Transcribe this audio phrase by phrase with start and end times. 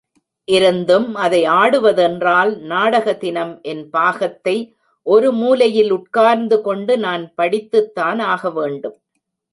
[0.47, 4.55] இருந்தும் அதை ஆடுவ தென்றால் நாடக தினம் என் பாகத்தை,
[5.05, 8.97] ஒரு மூலையில் உட்கார்ந்துகொண்டு நான் படித்துத்தான் ஆகவேண்டும்.